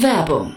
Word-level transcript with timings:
Werbung 0.00 0.56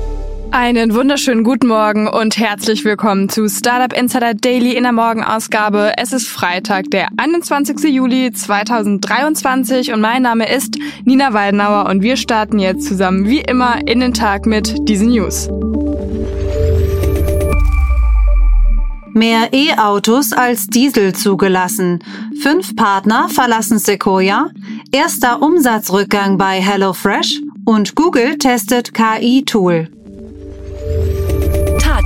Einen 0.53 0.93
wunderschönen 0.93 1.45
guten 1.45 1.67
Morgen 1.67 2.09
und 2.09 2.37
herzlich 2.37 2.83
willkommen 2.83 3.29
zu 3.29 3.47
Startup 3.47 3.97
Insider 3.97 4.33
Daily 4.33 4.75
in 4.75 4.83
der 4.83 4.91
Morgenausgabe. 4.91 5.93
Es 5.95 6.11
ist 6.11 6.27
Freitag, 6.27 6.91
der 6.91 7.07
21. 7.15 7.77
Juli 7.85 8.33
2023 8.33 9.93
und 9.93 10.01
mein 10.01 10.23
Name 10.23 10.53
ist 10.53 10.77
Nina 11.05 11.33
Weidenauer 11.33 11.89
und 11.89 12.01
wir 12.01 12.17
starten 12.17 12.59
jetzt 12.59 12.85
zusammen 12.85 13.29
wie 13.29 13.39
immer 13.39 13.79
in 13.87 14.01
den 14.01 14.13
Tag 14.13 14.45
mit 14.45 14.75
diesen 14.89 15.11
News. 15.11 15.47
Mehr 19.13 19.53
E-Autos 19.53 20.33
als 20.33 20.67
Diesel 20.67 21.13
zugelassen. 21.13 22.03
Fünf 22.41 22.75
Partner 22.75 23.29
verlassen 23.29 23.79
Sequoia. 23.79 24.49
Erster 24.91 25.41
Umsatzrückgang 25.41 26.37
bei 26.37 26.61
HelloFresh 26.61 27.41
und 27.63 27.95
Google 27.95 28.37
testet 28.37 28.93
KI-Tool. 28.93 30.00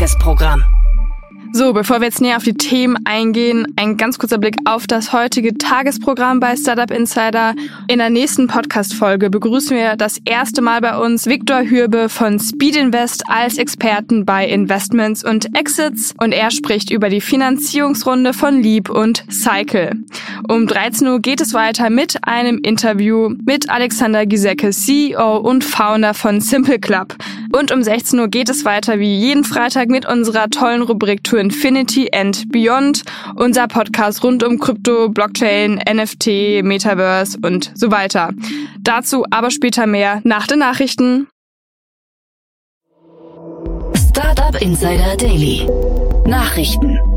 Tagesprogramm. 0.05 0.63
So, 1.51 1.73
bevor 1.73 1.99
wir 1.99 2.07
jetzt 2.07 2.21
näher 2.21 2.37
auf 2.37 2.43
die 2.43 2.53
Themen 2.53 2.97
eingehen, 3.05 3.65
ein 3.77 3.97
ganz 3.97 4.19
kurzer 4.19 4.37
Blick 4.37 4.57
auf 4.65 4.87
das 4.87 5.13
heutige 5.13 5.57
Tagesprogramm 5.57 6.39
bei 6.39 6.55
Startup 6.57 6.91
Insider. 6.91 7.55
In 7.87 7.99
der 7.99 8.09
nächsten 8.09 8.47
Podcast-Folge 8.47 9.29
begrüßen 9.29 9.75
wir 9.75 9.95
das 9.95 10.19
erste 10.25 10.61
Mal 10.61 10.81
bei 10.81 10.97
uns 10.97 11.27
Viktor 11.27 11.63
Hürbe 11.63 12.09
von 12.09 12.39
Speed 12.39 12.75
Invest 12.75 13.23
als 13.29 13.57
Experten 13.57 14.25
bei 14.25 14.45
Investments 14.45 15.23
und 15.23 15.57
Exits 15.57 16.13
und 16.19 16.33
er 16.33 16.51
spricht 16.51 16.91
über 16.91 17.09
die 17.09 17.21
Finanzierungsrunde 17.21 18.33
von 18.33 18.61
Leap 18.61 18.89
und 18.89 19.23
Cycle. 19.31 19.93
Um 20.49 20.67
13 20.67 21.07
Uhr 21.07 21.19
geht 21.21 21.39
es 21.39 21.53
weiter 21.53 21.89
mit 21.89 22.17
einem 22.27 22.59
Interview 22.63 23.29
mit 23.45 23.69
Alexander 23.69 24.25
Gisecke, 24.25 24.71
CEO 24.71 25.37
und 25.37 25.63
Founder 25.63 26.13
von 26.13 26.41
Simple 26.41 26.79
Club. 26.79 27.15
Und 27.57 27.71
um 27.71 27.81
16 27.81 28.19
Uhr 28.19 28.27
geht 28.27 28.49
es 28.49 28.65
weiter 28.65 28.99
wie 28.99 29.17
jeden 29.17 29.45
Freitag 29.45 29.87
mit 29.87 30.05
unserer 30.05 30.49
tollen 30.49 30.81
Rubrik 30.81 31.23
To 31.23 31.37
Infinity 31.37 32.09
and 32.13 32.51
Beyond, 32.51 33.03
unser 33.35 33.69
Podcast 33.69 34.25
rund 34.25 34.43
um 34.43 34.59
Krypto, 34.59 35.07
Blockchain, 35.07 35.75
NFT, 35.89 36.63
Metaverse 36.63 37.37
und 37.41 37.71
so 37.73 37.91
weiter. 37.91 38.33
Dazu 38.81 39.23
aber 39.31 39.51
später 39.51 39.87
mehr 39.87 40.19
nach 40.25 40.47
den 40.47 40.59
Nachrichten. 40.59 41.27
Startup 44.09 44.61
Insider 44.61 45.15
Daily. 45.15 45.65
Nachrichten. 46.25 47.14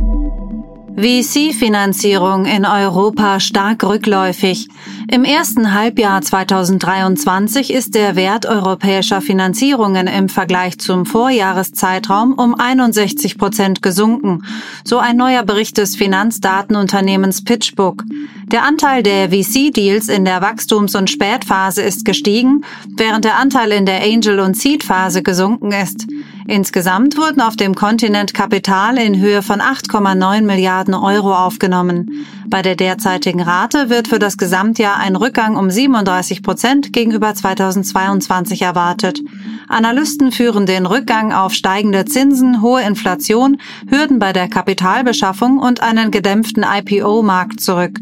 VC-Finanzierung 0.98 2.44
in 2.44 2.66
Europa 2.66 3.38
stark 3.38 3.84
rückläufig. 3.84 4.68
Im 5.08 5.22
ersten 5.22 5.72
Halbjahr 5.72 6.22
2023 6.22 7.72
ist 7.72 7.94
der 7.94 8.16
Wert 8.16 8.46
europäischer 8.46 9.20
Finanzierungen 9.20 10.08
im 10.08 10.28
Vergleich 10.28 10.78
zum 10.78 11.06
Vorjahreszeitraum 11.06 12.32
um 12.32 12.56
61 12.56 13.38
Prozent 13.38 13.80
gesunken, 13.80 14.44
so 14.84 14.98
ein 14.98 15.16
neuer 15.16 15.44
Bericht 15.44 15.78
des 15.78 15.94
Finanzdatenunternehmens 15.94 17.44
PitchBook. 17.44 18.02
Der 18.46 18.64
Anteil 18.64 19.04
der 19.04 19.30
VC-Deals 19.30 20.08
in 20.08 20.24
der 20.24 20.42
Wachstums- 20.42 20.96
und 20.96 21.10
Spätphase 21.10 21.82
ist 21.82 22.04
gestiegen, 22.04 22.64
während 22.96 23.24
der 23.24 23.36
Anteil 23.36 23.70
in 23.70 23.86
der 23.86 24.02
Angel- 24.02 24.40
und 24.40 24.56
Seed-Phase 24.56 25.22
gesunken 25.22 25.70
ist. 25.70 26.08
Insgesamt 26.50 27.18
wurden 27.18 27.42
auf 27.42 27.56
dem 27.56 27.74
Kontinent 27.74 28.32
Kapital 28.32 28.96
in 28.96 29.20
Höhe 29.20 29.42
von 29.42 29.60
8,9 29.60 30.40
Milliarden 30.40 30.94
Euro 30.94 31.34
aufgenommen. 31.34 32.26
Bei 32.46 32.62
der 32.62 32.74
derzeitigen 32.74 33.42
Rate 33.42 33.90
wird 33.90 34.08
für 34.08 34.18
das 34.18 34.38
Gesamtjahr 34.38 34.96
ein 34.96 35.14
Rückgang 35.14 35.56
um 35.56 35.70
37 35.70 36.42
Prozent 36.42 36.94
gegenüber 36.94 37.34
2022 37.34 38.62
erwartet. 38.62 39.20
Analysten 39.68 40.32
führen 40.32 40.66
den 40.66 40.86
Rückgang 40.86 41.32
auf 41.32 41.52
steigende 41.52 42.04
Zinsen, 42.04 42.62
hohe 42.62 42.82
Inflation, 42.82 43.58
Hürden 43.88 44.18
bei 44.18 44.32
der 44.32 44.48
Kapitalbeschaffung 44.48 45.58
und 45.58 45.82
einen 45.82 46.10
gedämpften 46.10 46.64
IPO-Markt 46.64 47.60
zurück. 47.60 47.98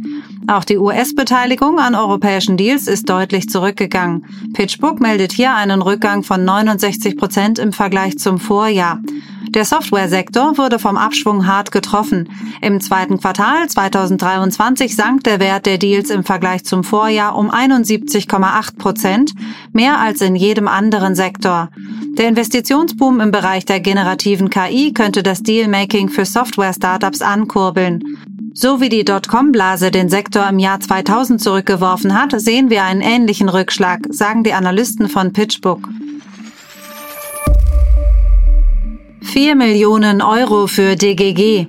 Auch 0.49 0.65
die 0.65 0.79
US-Beteiligung 0.79 1.81
an 1.81 1.97
europäischen 1.97 2.57
Deals 2.57 2.87
ist 2.87 3.11
deutlich 3.11 3.49
zurückgegangen. 3.49 4.25
PitchBook 4.55 5.01
meldet 5.01 5.33
hier 5.33 5.55
einen 5.55 5.83
Rückgang 5.83 6.23
von 6.23 6.45
69 6.45 7.17
Prozent 7.17 7.59
im 7.59 7.73
Vergleich 7.73 8.19
zum 8.19 8.39
Vorjahr. 8.39 9.01
Der 9.49 9.65
Softwaresektor 9.65 10.59
wurde 10.59 10.79
vom 10.79 10.97
Abschwung 10.97 11.47
hart 11.47 11.71
getroffen. 11.73 12.29
Im 12.61 12.81
zweiten 12.81 13.19
Quartal 13.19 13.69
2023 13.69 14.95
sank 14.95 15.25
der 15.25 15.41
Wert 15.41 15.67
der 15.67 15.79
Deals 15.79 16.11
im 16.11 16.25
Vergleich 16.25 16.65
zum 16.65 16.85
Vorjahr 16.85 17.37
um 17.37 17.51
71,8 17.51 18.77
Prozent, 18.77 19.33
mehr 19.73 19.99
als 19.99 20.21
in 20.21 20.37
jedem 20.37 20.69
anderen 20.69 21.15
Sektor. 21.15 21.71
Der 22.19 22.29
Investitionsboom 22.29 23.21
im 23.21 23.31
Bereich 23.31 23.65
der 23.65 23.81
generativen 23.81 24.51
KI 24.51 24.93
könnte 24.93 25.23
das 25.23 25.43
Dealmaking 25.43 26.09
für 26.09 26.25
Software-Startups 26.25 27.23
ankurbeln. 27.23 28.03
So 28.55 28.81
wie 28.81 28.89
die 28.89 29.05
Dotcom-Blase 29.05 29.91
den 29.91 30.09
Sektor 30.09 30.49
im 30.49 30.59
Jahr 30.59 30.81
2000 30.81 31.43
zurückgeworfen 31.43 32.19
hat, 32.19 32.41
sehen 32.41 32.71
wir 32.71 32.85
einen 32.85 33.03
ähnlichen 33.03 33.51
Rückschlag, 33.51 34.01
sagen 34.09 34.45
die 34.45 34.55
Analysten 34.55 35.11
von 35.11 35.35
PitchBook. 35.35 35.89
4 39.37 39.55
Millionen 39.55 40.23
Euro 40.23 40.67
für 40.67 40.97
DGG. 40.97 41.67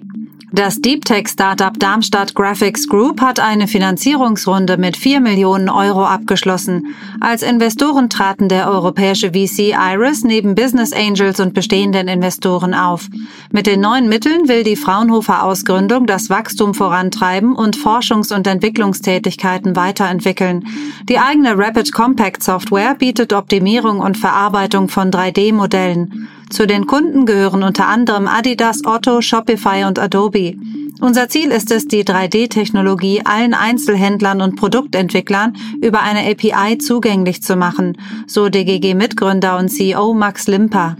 Das 0.53 0.79
Deep 0.79 1.03
Tech 1.03 1.27
Startup 1.27 1.77
Darmstadt 1.77 2.33
Graphics 2.33 2.87
Group 2.87 3.19
hat 3.19 3.41
eine 3.41 3.67
Finanzierungsrunde 3.67 4.77
mit 4.77 4.95
4 4.95 5.19
Millionen 5.19 5.67
Euro 5.67 6.05
abgeschlossen. 6.05 6.95
Als 7.19 7.43
Investoren 7.43 8.09
traten 8.09 8.47
der 8.47 8.69
europäische 8.69 9.31
VC 9.31 9.73
Iris 9.77 10.23
neben 10.23 10.55
Business 10.55 10.93
Angels 10.93 11.41
und 11.41 11.53
bestehenden 11.53 12.07
Investoren 12.07 12.73
auf. 12.73 13.09
Mit 13.51 13.67
den 13.67 13.81
neuen 13.81 14.07
Mitteln 14.07 14.47
will 14.47 14.63
die 14.63 14.77
Fraunhofer 14.77 15.43
Ausgründung 15.43 16.05
das 16.05 16.29
Wachstum 16.29 16.73
vorantreiben 16.73 17.53
und 17.53 17.75
Forschungs- 17.75 18.33
und 18.33 18.47
Entwicklungstätigkeiten 18.47 19.75
weiterentwickeln. 19.75 20.65
Die 21.09 21.19
eigene 21.19 21.57
Rapid 21.57 21.91
Compact 21.91 22.41
Software 22.41 22.95
bietet 22.95 23.33
Optimierung 23.33 23.99
und 23.99 24.17
Verarbeitung 24.17 24.87
von 24.87 25.11
3D-Modellen. 25.11 26.29
Zu 26.49 26.65
den 26.65 26.87
Kunden 26.87 27.25
gehören 27.25 27.61
unter 27.61 27.87
anderem 27.87 28.27
Adidas, 28.27 28.85
Otto, 28.85 29.21
Shopify 29.21 29.83
und 29.85 29.99
Adobe. 29.99 30.55
Unser 30.99 31.29
Ziel 31.29 31.51
ist 31.51 31.71
es, 31.71 31.87
die 31.87 32.03
3D-Technologie 32.03 33.21
allen 33.25 33.53
Einzelhändlern 33.53 34.41
und 34.41 34.55
Produktentwicklern 34.55 35.55
über 35.81 36.01
eine 36.01 36.29
API 36.31 36.77
zugänglich 36.79 37.43
zu 37.43 37.55
machen, 37.55 37.97
so 38.25 38.49
DGG-Mitgründer 38.49 39.57
und 39.57 39.69
CEO 39.69 40.13
Max 40.13 40.47
Limper. 40.47 40.95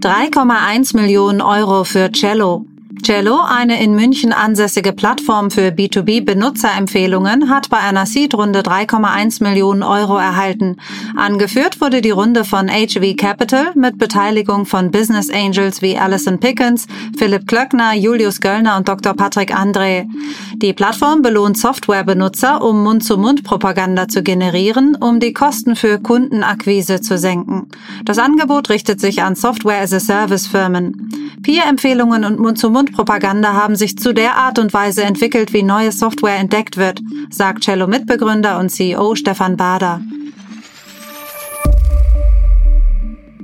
3,1 0.00 0.96
Millionen 0.96 1.40
Euro 1.40 1.82
für 1.82 2.12
Cello. 2.12 2.66
Cello, 3.02 3.38
eine 3.40 3.82
in 3.82 3.94
München 3.94 4.32
ansässige 4.32 4.92
Plattform 4.92 5.50
für 5.50 5.68
B2B-Benutzerempfehlungen, 5.68 7.48
hat 7.48 7.68
bei 7.68 7.78
einer 7.78 8.06
Seed-Runde 8.06 8.62
3,1 8.62 9.42
Millionen 9.42 9.82
Euro 9.82 10.16
erhalten. 10.16 10.76
Angeführt 11.16 11.80
wurde 11.80 12.00
die 12.00 12.10
Runde 12.10 12.44
von 12.44 12.68
HV 12.68 13.16
Capital 13.16 13.72
mit 13.74 13.98
Beteiligung 13.98 14.66
von 14.66 14.90
Business 14.90 15.30
Angels 15.30 15.82
wie 15.82 15.96
Alison 15.96 16.40
Pickens, 16.40 16.86
Philipp 17.16 17.46
Klöckner, 17.46 17.94
Julius 17.94 18.40
Göllner 18.40 18.76
und 18.76 18.88
Dr. 18.88 19.14
Patrick 19.14 19.56
André. 19.56 20.08
Die 20.56 20.72
Plattform 20.72 21.22
belohnt 21.22 21.58
Softwarebenutzer, 21.58 22.62
um 22.62 22.82
Mund-zu-Mund-Propaganda 22.82 24.08
zu 24.08 24.22
generieren, 24.22 24.96
um 24.96 25.20
die 25.20 25.32
Kosten 25.32 25.76
für 25.76 26.00
Kundenakquise 26.00 27.00
zu 27.00 27.18
senken. 27.18 27.68
Das 28.04 28.18
Angebot 28.18 28.70
richtet 28.70 29.00
sich 29.00 29.22
an 29.22 29.34
Software-as-a-Service-Firmen. 29.34 31.10
Peer-Empfehlungen 31.42 32.24
und 32.24 32.40
Mund-zu-Mund-Propaganda 32.86 33.52
haben 33.52 33.76
sich 33.76 33.98
zu 33.98 34.12
der 34.12 34.36
Art 34.36 34.58
und 34.58 34.72
Weise 34.72 35.02
entwickelt, 35.02 35.52
wie 35.52 35.62
neue 35.62 35.92
Software 35.92 36.36
entdeckt 36.36 36.76
wird, 36.76 37.00
sagt 37.30 37.64
Cello-Mitbegründer 37.64 38.58
und 38.58 38.70
CEO 38.70 39.14
Stefan 39.14 39.56
Bader. 39.56 40.00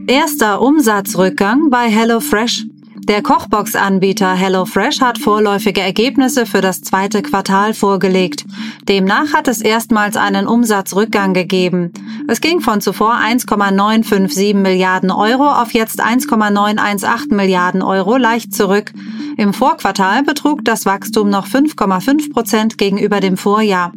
Erster 0.07 0.61
Umsatzrückgang 0.61 1.71
bei 1.71 1.89
HelloFresh. 1.89 2.67
Der 3.09 3.21
Kochbox-Anbieter 3.21 4.33
HelloFresh 4.33 5.01
hat 5.01 5.19
vorläufige 5.19 5.81
Ergebnisse 5.81 6.47
für 6.47 6.61
das 6.61 6.83
zweite 6.83 7.21
Quartal 7.21 7.75
vorgelegt. 7.75 8.45
Demnach 8.89 9.33
hat 9.33 9.49
es 9.49 9.61
erstmals 9.61 10.17
einen 10.17 10.47
Umsatzrückgang 10.47 11.35
gegeben. 11.35 11.93
Es 12.29 12.41
ging 12.41 12.61
von 12.61 12.81
zuvor 12.81 13.15
1,957 13.15 14.55
Milliarden 14.55 15.11
Euro 15.11 15.51
auf 15.51 15.75
jetzt 15.75 16.01
1,918 16.01 17.37
Milliarden 17.37 17.83
Euro 17.83 18.17
leicht 18.17 18.55
zurück. 18.55 18.93
Im 19.37 19.53
Vorquartal 19.53 20.23
betrug 20.23 20.65
das 20.65 20.87
Wachstum 20.87 21.29
noch 21.29 21.49
5,5 21.49 22.33
Prozent 22.33 22.79
gegenüber 22.79 23.19
dem 23.19 23.37
Vorjahr. 23.37 23.93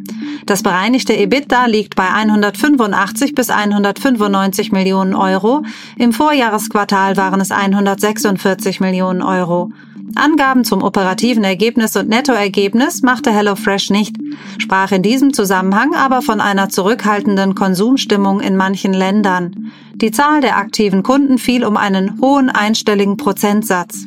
Das 0.45 0.63
bereinigte 0.63 1.13
EBITDA 1.13 1.65
liegt 1.65 1.95
bei 1.95 2.07
185 2.09 3.35
bis 3.35 3.49
195 3.49 4.71
Millionen 4.71 5.15
Euro. 5.15 5.63
Im 5.97 6.13
Vorjahresquartal 6.13 7.17
waren 7.17 7.41
es 7.41 7.51
146 7.51 8.79
Millionen 8.79 9.21
Euro. 9.21 9.71
Angaben 10.15 10.63
zum 10.63 10.83
operativen 10.83 11.43
Ergebnis 11.43 11.95
und 11.95 12.07
Nettoergebnis 12.07 13.01
machte 13.01 13.31
HelloFresh 13.31 13.89
nicht, 13.89 14.15
sprach 14.59 14.91
in 14.91 15.01
diesem 15.01 15.33
Zusammenhang 15.33 15.95
aber 15.95 16.21
von 16.21 16.41
einer 16.41 16.69
zurückhaltenden 16.69 17.55
Konsumstimmung 17.55 18.39
in 18.39 18.55
manchen 18.55 18.93
Ländern. 18.93 19.71
Die 19.95 20.11
Zahl 20.11 20.41
der 20.41 20.57
aktiven 20.57 21.03
Kunden 21.03 21.37
fiel 21.37 21.65
um 21.65 21.75
einen 21.75 22.19
hohen 22.21 22.49
einstelligen 22.49 23.17
Prozentsatz. 23.17 24.05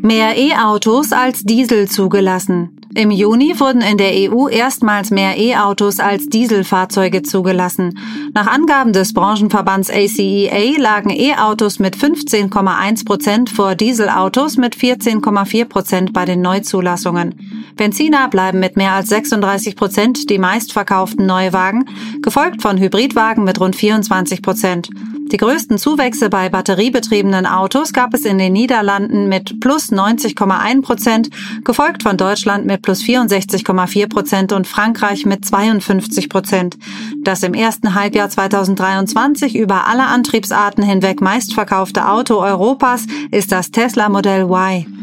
Mehr 0.00 0.36
E-Autos 0.36 1.12
als 1.12 1.42
Diesel 1.42 1.88
zugelassen. 1.88 2.78
Im 2.94 3.10
Juni 3.10 3.58
wurden 3.58 3.82
in 3.82 3.98
der 3.98 4.12
EU 4.12 4.48
erstmals 4.48 5.10
mehr 5.10 5.36
E-Autos 5.36 6.00
als 6.00 6.28
Dieselfahrzeuge 6.28 7.22
zugelassen. 7.22 7.98
Nach 8.32 8.46
Angaben 8.46 8.92
des 8.92 9.12
Branchenverbands 9.12 9.90
ACEA 9.90 10.52
e 10.52 10.76
lagen 10.78 11.10
E-Autos 11.10 11.78
mit 11.78 11.96
15,1 11.96 13.04
Prozent 13.04 13.50
vor 13.50 13.74
Dieselautos 13.74 14.56
mit 14.56 14.74
14,4 14.74 15.64
Prozent 15.66 16.12
bei 16.12 16.24
den 16.24 16.40
Neuzulassungen. 16.40 17.34
Benziner 17.76 18.28
bleiben 18.28 18.58
mit 18.58 18.76
mehr 18.76 18.92
als 18.92 19.10
36 19.10 19.76
Prozent 19.76 20.30
die 20.30 20.38
meistverkauften 20.38 21.26
Neuwagen, 21.26 21.84
gefolgt 22.22 22.62
von 22.62 22.78
Hybridwagen 22.78 23.44
mit 23.44 23.60
rund 23.60 23.76
24 23.76 24.42
Prozent. 24.42 24.88
Die 25.30 25.36
größten 25.36 25.76
Zuwächse 25.76 26.30
bei 26.30 26.48
batteriebetriebenen 26.48 27.44
Autos 27.44 27.92
gab 27.92 28.14
es 28.14 28.24
in 28.24 28.38
den 28.38 28.54
Niederlanden 28.54 29.28
mit 29.28 29.60
plus 29.60 29.92
90,1 29.92 30.80
Prozent, 30.80 31.30
gefolgt 31.64 32.02
von 32.02 32.16
Deutschland 32.16 32.64
mit 32.64 32.80
plus 32.80 33.02
64,4 33.02 34.08
Prozent 34.08 34.52
und 34.52 34.66
Frankreich 34.66 35.26
mit 35.26 35.44
52 35.44 36.30
Prozent. 36.30 36.78
Das 37.24 37.42
im 37.42 37.52
ersten 37.52 37.94
Halbjahr 37.94 38.30
2023 38.30 39.54
über 39.54 39.86
alle 39.86 40.06
Antriebsarten 40.06 40.82
hinweg 40.82 41.20
meistverkaufte 41.20 42.08
Auto 42.08 42.38
Europas 42.38 43.06
ist 43.30 43.52
das 43.52 43.70
Tesla 43.70 44.08
Modell 44.08 44.44
Y. 44.44 44.97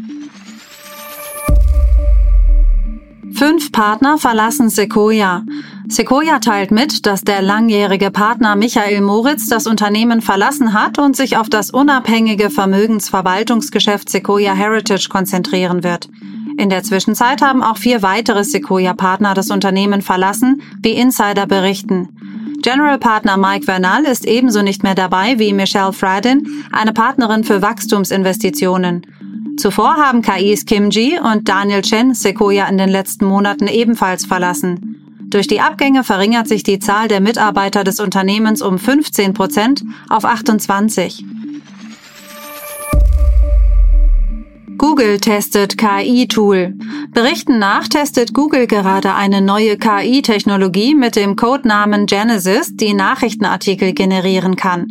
Fünf 3.36 3.70
Partner 3.70 4.16
verlassen 4.16 4.70
Sequoia. 4.70 5.44
Sequoia 5.88 6.38
teilt 6.38 6.70
mit, 6.70 7.04
dass 7.04 7.20
der 7.20 7.42
langjährige 7.42 8.10
Partner 8.10 8.56
Michael 8.56 9.02
Moritz 9.02 9.46
das 9.46 9.66
Unternehmen 9.66 10.22
verlassen 10.22 10.72
hat 10.72 10.98
und 10.98 11.16
sich 11.16 11.36
auf 11.36 11.50
das 11.50 11.70
unabhängige 11.70 12.48
Vermögensverwaltungsgeschäft 12.48 14.08
Sequoia 14.08 14.54
Heritage 14.54 15.10
konzentrieren 15.10 15.84
wird. 15.84 16.08
In 16.56 16.70
der 16.70 16.82
Zwischenzeit 16.82 17.42
haben 17.42 17.62
auch 17.62 17.76
vier 17.76 18.00
weitere 18.00 18.42
Sequoia-Partner 18.42 19.34
das 19.34 19.50
Unternehmen 19.50 20.00
verlassen, 20.00 20.62
wie 20.80 20.92
Insider 20.92 21.46
berichten. 21.46 22.08
General 22.62 22.98
Partner 22.98 23.36
Mike 23.36 23.66
Vernal 23.66 24.04
ist 24.04 24.24
ebenso 24.24 24.62
nicht 24.62 24.82
mehr 24.82 24.94
dabei 24.94 25.38
wie 25.38 25.52
Michelle 25.52 25.92
Fradin, 25.92 26.64
eine 26.72 26.94
Partnerin 26.94 27.44
für 27.44 27.60
Wachstumsinvestitionen. 27.60 29.06
Zuvor 29.56 29.96
haben 29.96 30.22
KIs 30.22 30.66
Kim 30.66 30.90
Ji 30.90 31.18
und 31.18 31.48
Daniel 31.48 31.82
Chen 31.82 32.14
Sequoia 32.14 32.66
in 32.66 32.76
den 32.76 32.90
letzten 32.90 33.24
Monaten 33.24 33.68
ebenfalls 33.68 34.26
verlassen. 34.26 34.96
Durch 35.28 35.46
die 35.46 35.60
Abgänge 35.60 36.04
verringert 36.04 36.46
sich 36.46 36.62
die 36.62 36.78
Zahl 36.78 37.08
der 37.08 37.20
Mitarbeiter 37.20 37.82
des 37.82 37.98
Unternehmens 37.98 38.62
um 38.62 38.78
15 38.78 39.32
Prozent 39.34 39.82
auf 40.08 40.24
28. 40.24 41.24
Google 44.78 45.18
testet 45.18 45.78
KI-Tool. 45.78 46.74
Berichten 47.12 47.58
nach 47.58 47.88
testet 47.88 48.34
Google 48.34 48.66
gerade 48.66 49.14
eine 49.14 49.40
neue 49.40 49.76
KI-Technologie 49.78 50.94
mit 50.94 51.16
dem 51.16 51.36
Codenamen 51.36 52.06
Genesis, 52.06 52.76
die 52.76 52.92
Nachrichtenartikel 52.92 53.92
generieren 53.92 54.56
kann. 54.56 54.88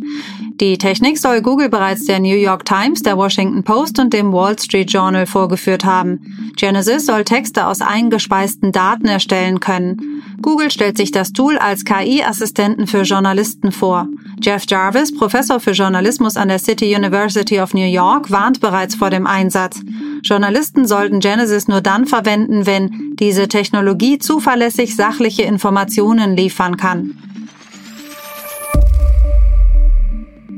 Die 0.60 0.78
Technik 0.78 1.18
soll 1.18 1.42
Google 1.42 1.68
bereits 1.68 2.06
der 2.06 2.18
New 2.18 2.36
York 2.36 2.64
Times, 2.64 3.02
der 3.02 3.18
Washington 3.18 3.62
Post 3.62 3.98
und 3.98 4.14
dem 4.14 4.32
Wall 4.32 4.58
Street 4.58 4.90
Journal 4.90 5.26
vorgeführt 5.26 5.84
haben. 5.84 6.52
Genesis 6.56 7.04
soll 7.04 7.24
Texte 7.24 7.66
aus 7.66 7.82
eingespeisten 7.82 8.72
Daten 8.72 9.06
erstellen 9.06 9.60
können. 9.60 10.22
Google 10.46 10.70
stellt 10.70 10.96
sich 10.96 11.10
das 11.10 11.32
Tool 11.32 11.58
als 11.58 11.84
KI-Assistenten 11.84 12.86
für 12.86 13.02
Journalisten 13.02 13.72
vor. 13.72 14.06
Jeff 14.40 14.62
Jarvis, 14.68 15.12
Professor 15.12 15.58
für 15.58 15.72
Journalismus 15.72 16.36
an 16.36 16.46
der 16.46 16.60
City 16.60 16.94
University 16.94 17.58
of 17.58 17.74
New 17.74 17.84
York, 17.84 18.30
warnt 18.30 18.60
bereits 18.60 18.94
vor 18.94 19.10
dem 19.10 19.26
Einsatz. 19.26 19.80
Journalisten 20.22 20.86
sollten 20.86 21.18
Genesis 21.18 21.66
nur 21.66 21.80
dann 21.80 22.06
verwenden, 22.06 22.64
wenn 22.64 23.16
diese 23.16 23.48
Technologie 23.48 24.20
zuverlässig 24.20 24.94
sachliche 24.94 25.42
Informationen 25.42 26.36
liefern 26.36 26.76
kann. 26.76 27.18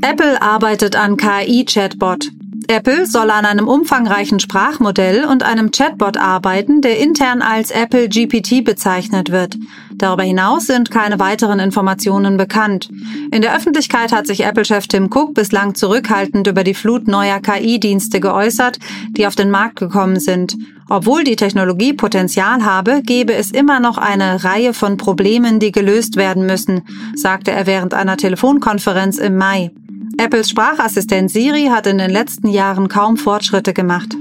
Apple 0.02 0.42
arbeitet 0.42 0.96
an 0.96 1.16
KI-Chatbot. 1.16 2.28
Apple 2.70 3.06
soll 3.06 3.30
an 3.30 3.46
einem 3.46 3.66
umfangreichen 3.66 4.40
Sprachmodell 4.40 5.24
und 5.24 5.42
einem 5.42 5.70
Chatbot 5.70 6.18
arbeiten, 6.18 6.82
der 6.82 6.98
intern 6.98 7.40
als 7.40 7.70
Apple 7.70 8.10
GPT 8.10 8.62
bezeichnet 8.62 9.32
wird. 9.32 9.56
Darüber 9.94 10.22
hinaus 10.22 10.66
sind 10.66 10.90
keine 10.90 11.18
weiteren 11.18 11.60
Informationen 11.60 12.36
bekannt. 12.36 12.90
In 13.32 13.40
der 13.40 13.56
Öffentlichkeit 13.56 14.12
hat 14.12 14.26
sich 14.26 14.44
Apple-Chef 14.44 14.86
Tim 14.86 15.06
Cook 15.10 15.32
bislang 15.32 15.74
zurückhaltend 15.76 16.46
über 16.46 16.62
die 16.62 16.74
Flut 16.74 17.08
neuer 17.08 17.40
KI-Dienste 17.40 18.20
geäußert, 18.20 18.78
die 19.12 19.26
auf 19.26 19.34
den 19.34 19.50
Markt 19.50 19.76
gekommen 19.76 20.20
sind. 20.20 20.54
Obwohl 20.90 21.24
die 21.24 21.36
Technologie 21.36 21.94
Potenzial 21.94 22.66
habe, 22.66 23.00
gebe 23.02 23.32
es 23.32 23.50
immer 23.50 23.80
noch 23.80 23.96
eine 23.96 24.44
Reihe 24.44 24.74
von 24.74 24.98
Problemen, 24.98 25.58
die 25.58 25.72
gelöst 25.72 26.16
werden 26.16 26.44
müssen, 26.44 26.82
sagte 27.14 27.50
er 27.50 27.66
während 27.66 27.94
einer 27.94 28.18
Telefonkonferenz 28.18 29.16
im 29.16 29.38
Mai. 29.38 29.70
Apples 30.16 30.48
Sprachassistent 30.48 31.30
Siri 31.30 31.66
hat 31.66 31.86
in 31.86 31.98
den 31.98 32.10
letzten 32.10 32.48
Jahren 32.48 32.88
kaum 32.88 33.16
Fortschritte 33.16 33.74
gemacht. 33.74 34.16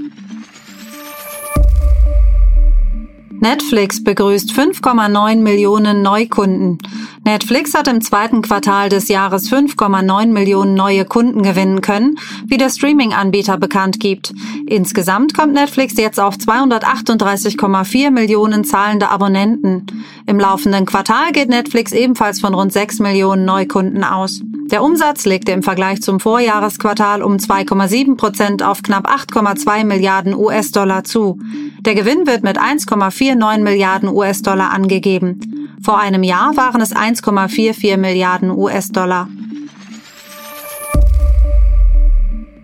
Netflix 3.40 4.02
begrüßt 4.02 4.50
5,9 4.50 5.36
Millionen 5.36 6.02
Neukunden. 6.02 6.78
Netflix 7.24 7.72
hat 7.74 7.86
im 7.86 8.00
zweiten 8.00 8.42
Quartal 8.42 8.88
des 8.88 9.08
Jahres 9.08 9.50
5,9 9.50 10.26
Millionen 10.26 10.74
neue 10.74 11.04
Kunden 11.04 11.42
gewinnen 11.42 11.80
können, 11.80 12.18
wie 12.46 12.56
der 12.56 12.68
Streaming-Anbieter 12.68 13.56
bekannt 13.56 14.00
gibt. 14.00 14.34
Insgesamt 14.66 15.34
kommt 15.34 15.54
Netflix 15.54 15.96
jetzt 15.96 16.18
auf 16.18 16.34
238,4 16.34 18.10
Millionen 18.10 18.64
zahlende 18.64 19.08
Abonnenten. 19.08 19.86
Im 20.26 20.40
laufenden 20.40 20.84
Quartal 20.84 21.30
geht 21.32 21.48
Netflix 21.48 21.92
ebenfalls 21.92 22.40
von 22.40 22.54
rund 22.54 22.72
6 22.72 22.98
Millionen 22.98 23.44
Neukunden 23.44 24.02
aus. 24.02 24.40
Der 24.70 24.82
Umsatz 24.82 25.24
legte 25.24 25.52
im 25.52 25.62
Vergleich 25.62 26.02
zum 26.02 26.20
Vorjahresquartal 26.20 27.22
um 27.22 27.36
2,7 27.36 28.16
Prozent 28.18 28.62
auf 28.62 28.82
knapp 28.82 29.08
8,2 29.08 29.84
Milliarden 29.84 30.34
US-Dollar 30.34 31.04
zu. 31.04 31.38
Der 31.80 31.94
Gewinn 31.94 32.26
wird 32.26 32.42
mit 32.42 32.58
1,49 32.58 33.62
Milliarden 33.62 34.10
US-Dollar 34.10 34.70
angegeben. 34.70 35.70
Vor 35.82 35.98
einem 35.98 36.22
Jahr 36.22 36.54
waren 36.58 36.82
es 36.82 36.94
1,44 36.94 37.96
Milliarden 37.96 38.50
US-Dollar. 38.50 39.28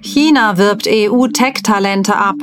China 0.02 0.58
wirbt 0.58 0.86
EU-Tech-Talente 0.86 2.14
ab. 2.14 2.36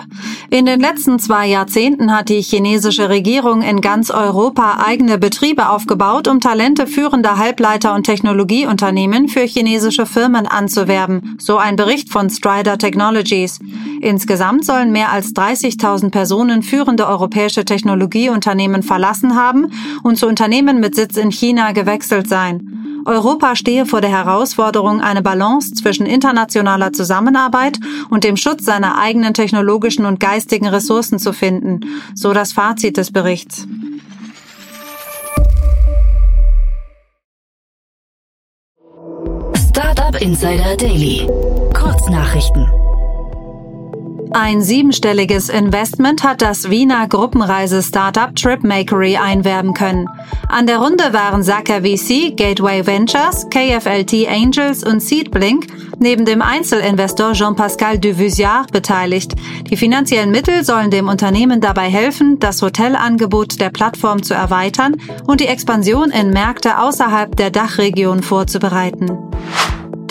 In 0.54 0.66
den 0.66 0.82
letzten 0.82 1.18
zwei 1.18 1.48
Jahrzehnten 1.48 2.12
hat 2.12 2.28
die 2.28 2.42
chinesische 2.42 3.08
Regierung 3.08 3.62
in 3.62 3.80
ganz 3.80 4.12
Europa 4.12 4.84
eigene 4.86 5.18
Betriebe 5.18 5.70
aufgebaut, 5.70 6.28
um 6.28 6.42
Talente 6.42 6.88
führender 6.88 7.38
Halbleiter- 7.38 7.96
und 7.96 8.04
Technologieunternehmen 8.04 9.30
für 9.30 9.46
chinesische 9.46 10.06
Firmen 10.06 10.48
anzuwerben, 10.48 11.38
so 11.40 11.56
ein 11.56 11.78
Bericht 11.78 12.10
von 12.10 12.30
Strider 12.30 12.78
Technologies. 12.78 13.60
Insgesamt 14.02 14.66
sollen 14.66 14.92
mehr 14.92 15.14
als 15.14 15.34
30.000 15.34 16.10
Personen 16.12 16.64
führende 16.64 17.08
europäische 17.08 17.64
Technologieunternehmen 17.64 18.84
verlassen 18.84 19.38
haben 19.38 19.72
und 20.04 20.18
zu 20.18 20.28
Unternehmen 20.28 20.82
mit 20.82 20.96
Sitz 20.96 21.16
in 21.16 21.32
China 21.32 21.72
gewechselt 21.72 22.28
sein. 22.28 22.81
Europa 23.06 23.56
stehe 23.56 23.86
vor 23.86 24.02
der 24.02 24.12
Herausforderung, 24.12 25.02
eine 25.02 25.22
Balance 25.22 25.74
zwischen 25.74 26.06
internationaler 26.06 26.94
Zusammenarbeit 26.94 27.80
und 28.10 28.24
dem 28.24 28.38
Schutz 28.38 28.66
seiner 28.66 28.98
eigenen 28.98 29.34
technologischen 29.34 30.06
und 30.06 30.20
geistigen 30.20 30.68
Ressourcen 30.68 31.20
zu 31.20 31.34
finden, 31.34 31.82
so 32.16 32.34
das 32.34 32.54
Fazit 32.54 32.98
des 32.98 33.12
Berichts. 33.12 33.68
Startup 39.70 40.22
Insider 40.22 40.76
Daily. 40.78 41.28
Kurznachrichten. 41.74 42.68
Ein 44.34 44.62
siebenstelliges 44.62 45.50
Investment 45.50 46.24
hat 46.24 46.42
das 46.42 46.70
Wiener 46.70 47.06
Gruppenreise-Startup 47.08 48.34
Tripmakery 48.34 49.18
einwerben 49.18 49.74
können. 49.74 50.08
An 50.48 50.68
der 50.68 50.78
Runde 50.78 51.12
waren 51.12 51.44
Saka 51.44 51.82
VC, 51.82 52.38
Gateway 52.38 52.86
Ventures, 52.88 53.48
KFLT 53.50 54.30
Angels 54.30 54.86
und 54.86 55.02
Seedblink 55.02 55.68
neben 56.00 56.24
dem 56.24 56.42
Einzelinvestor 56.42 57.34
Jean-Pascal 57.34 58.00
Duvusiard 58.00 58.72
beteiligt. 58.72 59.36
Die 59.70 59.76
finanziellen 59.76 60.32
Mittel 60.32 60.64
sollen 60.64 60.92
dem 60.92 61.10
Unternehmen 61.10 61.60
dabei 61.60 61.90
helfen, 61.90 62.40
das 62.40 62.62
Hotelangebot 62.62 63.60
der 63.60 63.70
Plattform 63.70 64.24
zu 64.24 64.34
erweitern 64.34 64.96
und 65.28 65.42
die 65.42 65.48
Expansion 65.48 66.10
in 66.10 66.30
Märkte 66.30 66.80
außerhalb 66.80 67.36
der 67.36 67.52
Dachregion 67.52 68.24
vorzubereiten. 68.24 69.18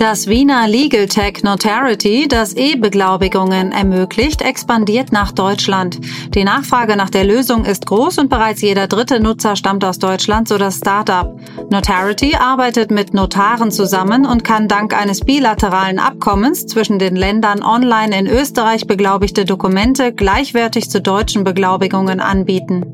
Das 0.00 0.28
Wiener 0.28 0.66
Legal 0.66 1.08
Tech 1.08 1.42
Notarity, 1.42 2.26
das 2.26 2.54
E-Beglaubigungen 2.54 3.70
ermöglicht, 3.70 4.40
expandiert 4.40 5.12
nach 5.12 5.30
Deutschland. 5.30 6.00
Die 6.34 6.42
Nachfrage 6.42 6.96
nach 6.96 7.10
der 7.10 7.24
Lösung 7.24 7.66
ist 7.66 7.84
groß 7.84 8.16
und 8.16 8.30
bereits 8.30 8.62
jeder 8.62 8.86
dritte 8.86 9.20
Nutzer 9.20 9.56
stammt 9.56 9.84
aus 9.84 9.98
Deutschland, 9.98 10.48
so 10.48 10.56
das 10.56 10.78
Startup. 10.78 11.38
Notarity 11.70 12.34
arbeitet 12.34 12.90
mit 12.90 13.12
Notaren 13.12 13.70
zusammen 13.70 14.24
und 14.24 14.42
kann 14.42 14.68
dank 14.68 14.98
eines 14.98 15.20
bilateralen 15.20 15.98
Abkommens 15.98 16.64
zwischen 16.64 16.98
den 16.98 17.14
Ländern 17.14 17.62
online 17.62 18.18
in 18.18 18.26
Österreich 18.26 18.86
beglaubigte 18.86 19.44
Dokumente 19.44 20.14
gleichwertig 20.14 20.88
zu 20.88 21.02
deutschen 21.02 21.44
Beglaubigungen 21.44 22.20
anbieten. 22.20 22.86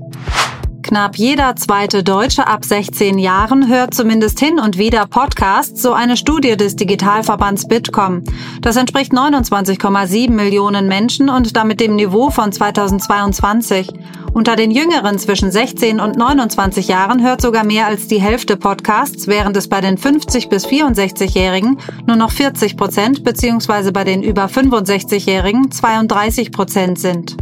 Knapp 0.86 1.16
jeder 1.16 1.56
zweite 1.56 2.04
Deutsche 2.04 2.46
ab 2.46 2.64
16 2.64 3.18
Jahren 3.18 3.66
hört 3.66 3.92
zumindest 3.92 4.38
hin 4.38 4.60
und 4.60 4.78
wieder 4.78 5.08
Podcasts, 5.08 5.82
so 5.82 5.92
eine 5.92 6.16
Studie 6.16 6.56
des 6.56 6.76
Digitalverbands 6.76 7.66
Bitkom. 7.66 8.22
Das 8.60 8.76
entspricht 8.76 9.12
29,7 9.12 10.30
Millionen 10.30 10.86
Menschen 10.86 11.28
und 11.28 11.56
damit 11.56 11.80
dem 11.80 11.96
Niveau 11.96 12.30
von 12.30 12.52
2022. 12.52 13.94
Unter 14.32 14.54
den 14.54 14.70
Jüngeren 14.70 15.18
zwischen 15.18 15.50
16 15.50 15.98
und 15.98 16.16
29 16.16 16.86
Jahren 16.86 17.20
hört 17.20 17.40
sogar 17.40 17.64
mehr 17.64 17.86
als 17.86 18.06
die 18.06 18.20
Hälfte 18.20 18.56
Podcasts, 18.56 19.26
während 19.26 19.56
es 19.56 19.68
bei 19.68 19.80
den 19.80 19.98
50 19.98 20.48
bis 20.48 20.68
64-Jährigen 20.68 21.78
nur 22.06 22.16
noch 22.16 22.30
40 22.30 22.76
Prozent 22.76 23.24
bzw. 23.24 23.90
bei 23.90 24.04
den 24.04 24.22
über 24.22 24.44
65-Jährigen 24.44 25.72
32 25.72 26.52
Prozent 26.52 27.00
sind. 27.00 27.36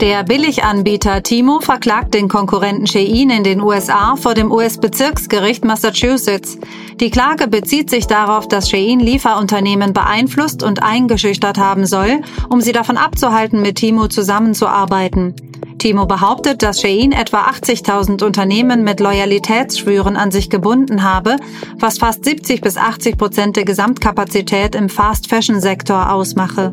Der 0.00 0.24
Billiganbieter 0.24 1.22
Timo 1.22 1.60
verklagt 1.60 2.14
den 2.14 2.28
Konkurrenten 2.28 2.86
Shein 2.86 3.28
in 3.28 3.44
den 3.44 3.60
USA 3.60 4.16
vor 4.16 4.32
dem 4.32 4.50
US-Bezirksgericht 4.50 5.62
Massachusetts. 5.62 6.56
Die 6.98 7.10
Klage 7.10 7.48
bezieht 7.48 7.90
sich 7.90 8.06
darauf, 8.06 8.48
dass 8.48 8.70
Shein 8.70 8.98
Lieferunternehmen 8.98 9.92
beeinflusst 9.92 10.62
und 10.62 10.82
eingeschüchtert 10.82 11.58
haben 11.58 11.84
soll, 11.84 12.22
um 12.48 12.62
sie 12.62 12.72
davon 12.72 12.96
abzuhalten, 12.96 13.60
mit 13.60 13.76
Timo 13.76 14.08
zusammenzuarbeiten. 14.08 15.34
Timo 15.76 16.06
behauptet, 16.06 16.62
dass 16.62 16.80
Shein 16.80 17.12
etwa 17.12 17.42
80.000 17.50 18.24
Unternehmen 18.24 18.82
mit 18.82 19.00
Loyalitätsschwüren 19.00 20.16
an 20.16 20.30
sich 20.30 20.48
gebunden 20.48 21.02
habe, 21.02 21.36
was 21.78 21.98
fast 21.98 22.24
70 22.24 22.62
bis 22.62 22.78
80 22.78 23.18
Prozent 23.18 23.56
der 23.56 23.66
Gesamtkapazität 23.66 24.74
im 24.74 24.88
Fast-Fashion-Sektor 24.88 26.10
ausmache. 26.10 26.72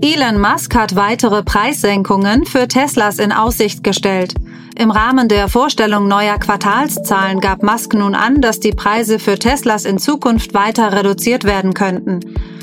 Elon 0.00 0.40
Musk 0.40 0.74
hat 0.74 0.96
weitere 0.96 1.42
Preissenkungen 1.42 2.44
für 2.44 2.68
Teslas 2.68 3.18
in 3.18 3.32
Aussicht 3.32 3.82
gestellt. 3.82 4.34
Im 4.76 4.90
Rahmen 4.90 5.28
der 5.28 5.48
Vorstellung 5.48 6.08
neuer 6.08 6.38
Quartalszahlen 6.38 7.40
gab 7.40 7.62
Musk 7.62 7.94
nun 7.94 8.14
an, 8.14 8.40
dass 8.40 8.60
die 8.60 8.72
Preise 8.72 9.18
für 9.18 9.38
Teslas 9.38 9.84
in 9.84 9.98
Zukunft 9.98 10.52
weiter 10.52 10.92
reduziert 10.92 11.44
werden 11.44 11.74
könnten. 11.74 12.20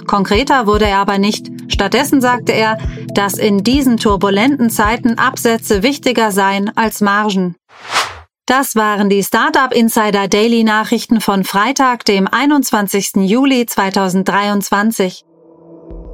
Konkreter 0.08 0.68
wurde 0.68 0.86
er 0.86 0.98
aber 0.98 1.18
nicht. 1.18 1.48
Stattdessen 1.70 2.22
sagte 2.22 2.52
er, 2.52 2.78
dass 3.14 3.36
in 3.36 3.64
diesen 3.64 3.98
turbulenten 3.98 4.70
Zeiten 4.70 5.18
Absätze 5.18 5.84
wichtiger 5.84 6.32
seien 6.32 6.76
als 6.76 7.02
Margen. 7.02 7.56
Das 8.46 8.76
waren 8.76 9.10
die 9.10 9.24
Startup 9.24 9.72
Insider 9.72 10.28
Daily 10.28 10.64
Nachrichten 10.66 11.22
von 11.22 11.46
Freitag, 11.46 12.04
dem 12.04 12.28
21. 12.28 13.12
Juli 13.16 13.66
2023. 13.66 15.24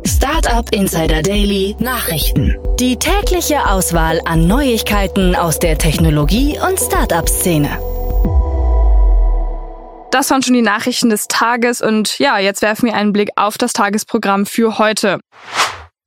Startup 0.07 0.73
Insider 0.73 1.21
Daily 1.21 1.75
Nachrichten. 1.79 2.55
Die 2.79 2.95
tägliche 2.95 3.69
Auswahl 3.69 4.21
an 4.23 4.47
Neuigkeiten 4.47 5.35
aus 5.35 5.59
der 5.59 5.77
Technologie- 5.77 6.57
und 6.65 6.79
Startup-Szene. 6.79 7.67
Das 10.11 10.29
waren 10.29 10.41
schon 10.41 10.53
die 10.53 10.61
Nachrichten 10.61 11.09
des 11.09 11.27
Tages 11.27 11.81
und 11.81 12.19
ja, 12.19 12.39
jetzt 12.39 12.61
werfen 12.61 12.85
wir 12.85 12.95
einen 12.95 13.11
Blick 13.11 13.31
auf 13.35 13.57
das 13.57 13.73
Tagesprogramm 13.73 14.45
für 14.45 14.77
heute. 14.79 15.19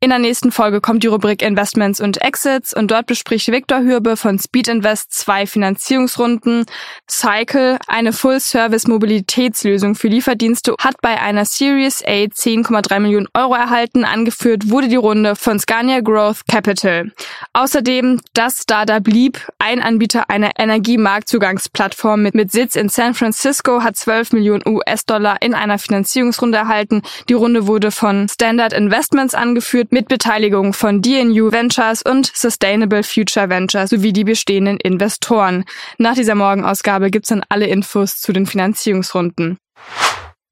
In 0.03 0.09
der 0.09 0.19
nächsten 0.19 0.51
Folge 0.51 0.81
kommt 0.81 1.03
die 1.03 1.09
Rubrik 1.09 1.43
Investments 1.43 2.01
und 2.01 2.23
Exits 2.23 2.73
und 2.73 2.91
dort 2.91 3.05
bespricht 3.05 3.53
Viktor 3.53 3.81
Hürbe 3.81 4.17
von 4.17 4.39
Speed 4.39 4.69
Invest 4.69 5.13
zwei 5.13 5.45
Finanzierungsrunden. 5.45 6.65
Cycle, 7.07 7.77
eine 7.87 8.15
Full-Service-Mobilitätslösung 8.15 9.95
für 9.95 10.09
Lieferdienste, 10.09 10.75
hat 10.81 10.95
bei 11.03 11.21
einer 11.21 11.45
Series 11.45 12.03
A 12.03 12.25
10,3 12.25 12.99
Millionen 12.99 13.29
Euro 13.35 13.53
erhalten. 13.53 14.07
Angeführt 14.07 14.71
wurde 14.71 14.89
die 14.89 14.97
Runde 14.97 15.37
von 15.37 15.59
Scania 15.59 16.01
Growth 16.01 16.47
Capital. 16.49 17.13
Außerdem, 17.53 18.23
das 18.33 18.63
Startup 18.63 19.05
blieb 19.05 19.51
ein 19.59 19.83
Anbieter 19.83 20.31
einer 20.31 20.53
Energiemarktzugangsplattform 20.59 22.23
mit, 22.23 22.35
mit 22.35 22.53
Sitz 22.53 22.75
in 22.75 22.89
San 22.89 23.13
Francisco, 23.13 23.83
hat 23.83 23.97
12 23.97 24.33
Millionen 24.33 24.67
US-Dollar 24.67 25.43
in 25.43 25.53
einer 25.53 25.79
Finanzierungsrunde 25.79 26.57
erhalten. 26.57 27.03
Die 27.29 27.35
Runde 27.35 27.67
wurde 27.67 27.91
von 27.91 28.31
Standard 28.31 28.73
Investments 28.73 29.35
angeführt 29.35 29.90
mit 29.91 30.09
Beteiligung 30.09 30.73
von 30.73 31.03
DNU 31.03 31.53
Ventures 31.53 32.03
und 32.03 32.31
Sustainable 32.35 33.03
Future 33.03 33.49
Ventures 33.49 33.91
sowie 33.91 34.13
die 34.13 34.25
bestehenden 34.25 34.79
Investoren. 34.79 35.65
Nach 35.99 36.15
dieser 36.15 36.35
Morgenausgabe 36.35 37.11
gibt's 37.11 37.29
dann 37.29 37.45
alle 37.49 37.67
Infos 37.67 38.21
zu 38.21 38.33
den 38.33 38.47
Finanzierungsrunden. 38.47 39.59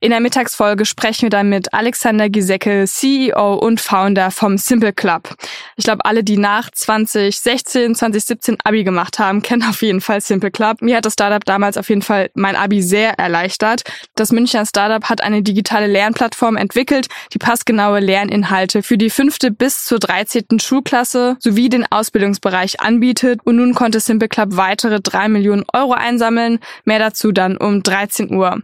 In 0.01 0.11
der 0.11 0.21
Mittagsfolge 0.21 0.85
sprechen 0.85 1.23
wir 1.23 1.31
dann 1.31 1.49
mit 1.49 1.75
Alexander 1.75 2.29
Gisecke, 2.29 2.85
CEO 2.87 3.55
und 3.55 3.81
Founder 3.81 4.31
vom 4.31 4.57
Simple 4.57 4.93
Club. 4.93 5.35
Ich 5.75 5.83
glaube, 5.83 6.05
alle, 6.05 6.23
die 6.23 6.37
nach 6.37 6.71
2016, 6.71 7.97
2017 7.97 8.59
Abi 8.63 8.85
gemacht 8.85 9.19
haben, 9.19 9.43
kennen 9.43 9.65
auf 9.65 9.83
jeden 9.83 10.01
Fall 10.01 10.21
Simple 10.21 10.53
Club. 10.53 10.83
Mir 10.83 10.99
hat 10.99 11.05
das 11.05 11.15
Startup 11.15 11.45
damals 11.45 11.77
auf 11.77 11.89
jeden 11.89 12.03
Fall 12.03 12.31
mein 12.35 12.55
Abi 12.55 12.81
sehr 12.81 13.19
erleichtert. 13.19 13.83
Das 14.15 14.31
Münchner 14.31 14.65
Startup 14.67 15.03
hat 15.11 15.21
eine 15.21 15.43
digitale 15.43 15.89
Lernplattform 15.89 16.57
entwickelt, 16.57 17.09
die 17.33 17.39
passgenaue 17.39 17.99
Lerninhalte 17.99 18.85
für 18.85 18.99
die 18.99 19.11
fünfte 19.11 19.51
bis 19.51 19.85
zur 19.85 19.99
13. 19.99 20.61
Schulklasse 20.61 21.39
sowie 21.41 21.71
den 21.71 21.85
Ausbildungsbereich 21.91 22.81
anbietet. 22.81 23.41
Und 23.43 23.57
nun 23.57 23.75
konnte 23.75 23.99
Simple 23.99 24.29
Club 24.29 24.51
weitere 24.53 25.01
drei 25.01 25.29
Millionen 25.29 25.65
Euro 25.73 25.95
einsammeln. 25.95 26.61
Mehr 26.85 27.01
dazu 27.01 27.33
dann 27.33 27.57
um 27.57 27.83
13 27.83 28.33
Uhr. 28.33 28.63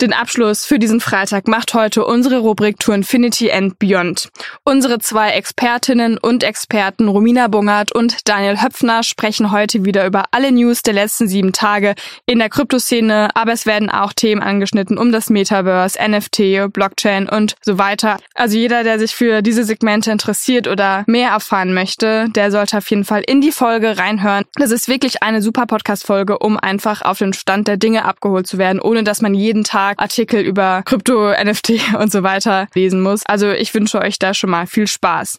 Den 0.00 0.12
Abschluss 0.12 0.64
für 0.64 0.80
diesen 0.80 1.00
Freitag 1.00 1.46
macht 1.46 1.74
heute 1.74 2.04
unsere 2.04 2.38
Rubrik 2.38 2.80
To 2.80 2.90
Infinity 2.92 3.52
and 3.52 3.78
Beyond. 3.78 4.30
Unsere 4.64 4.98
zwei 4.98 5.30
Expertinnen 5.30 6.18
und 6.18 6.42
Experten 6.42 7.06
Romina 7.06 7.46
Bungert 7.46 7.92
und 7.92 8.28
Daniel 8.28 8.60
Höpfner 8.60 9.04
sprechen 9.04 9.52
heute 9.52 9.84
wieder 9.84 10.04
über 10.04 10.24
alle 10.32 10.50
News 10.50 10.82
der 10.82 10.94
letzten 10.94 11.28
sieben 11.28 11.52
Tage 11.52 11.94
in 12.26 12.40
der 12.40 12.48
Kryptoszene, 12.48 13.30
aber 13.34 13.52
es 13.52 13.64
werden 13.64 13.90
auch 13.90 14.12
Themen 14.12 14.42
angeschnitten 14.42 14.98
um 14.98 15.12
das 15.12 15.30
Metaverse, 15.30 15.96
NFT, 16.00 16.72
Blockchain 16.72 17.28
und 17.28 17.54
so 17.62 17.78
weiter. 17.78 18.18
Also 18.34 18.58
jeder, 18.58 18.82
der 18.82 18.98
sich 18.98 19.14
für 19.14 19.40
diese 19.40 19.62
Segmente 19.62 20.10
interessiert 20.10 20.66
oder 20.66 21.04
mehr 21.06 21.30
erfahren 21.30 21.74
möchte, 21.74 22.28
der 22.30 22.50
sollte 22.50 22.78
auf 22.78 22.90
jeden 22.90 23.04
Fall 23.04 23.22
in 23.24 23.40
die 23.40 23.52
Folge 23.52 23.98
reinhören. 23.98 24.46
Das 24.56 24.72
ist 24.72 24.88
wirklich 24.88 25.22
eine 25.22 25.42
super 25.42 25.66
Podcast-Folge, 25.66 26.40
um 26.40 26.58
einfach 26.58 27.02
auf 27.02 27.18
den 27.18 27.34
Stand 27.34 27.68
der 27.68 27.76
Dinge 27.76 28.04
abgeholt 28.04 28.48
zu 28.48 28.58
werden, 28.58 28.80
ohne 28.80 29.04
dass 29.04 29.20
man 29.20 29.34
jeden 29.34 29.62
Tag 29.62 29.91
Tag 29.92 30.02
Artikel 30.02 30.40
über 30.40 30.82
Krypto, 30.84 31.32
NFT 31.32 31.94
und 31.98 32.10
so 32.10 32.22
weiter 32.22 32.66
lesen 32.74 33.02
muss. 33.02 33.26
Also 33.26 33.50
ich 33.50 33.74
wünsche 33.74 34.00
euch 34.00 34.18
da 34.18 34.32
schon 34.34 34.50
mal 34.50 34.66
viel 34.66 34.86
Spaß. 34.86 35.38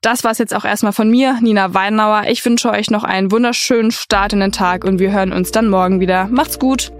Das 0.00 0.24
war's 0.24 0.38
jetzt 0.38 0.54
auch 0.54 0.64
erstmal 0.64 0.92
von 0.92 1.08
mir, 1.08 1.38
Nina 1.40 1.74
Weidenauer. 1.74 2.24
Ich 2.28 2.44
wünsche 2.44 2.70
euch 2.70 2.90
noch 2.90 3.04
einen 3.04 3.30
wunderschönen 3.30 3.92
Start 3.92 4.32
in 4.32 4.40
den 4.40 4.50
Tag 4.50 4.82
und 4.84 4.98
wir 4.98 5.12
hören 5.12 5.32
uns 5.32 5.52
dann 5.52 5.68
morgen 5.68 6.00
wieder. 6.00 6.26
Macht's 6.26 6.58
gut! 6.58 6.90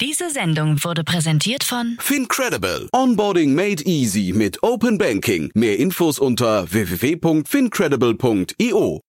Diese 0.00 0.30
Sendung 0.30 0.82
wurde 0.84 1.02
präsentiert 1.04 1.64
von 1.64 1.98
Fincredible. 2.00 2.88
Onboarding 2.94 3.54
made 3.54 3.84
easy 3.84 4.32
mit 4.34 4.62
Open 4.62 4.96
Banking. 4.96 5.50
Mehr 5.54 5.78
Infos 5.78 6.18
unter 6.18 6.72
www.fincredible.io. 6.72 9.02